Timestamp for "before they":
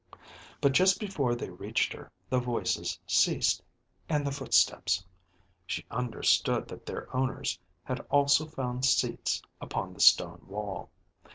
0.99-1.51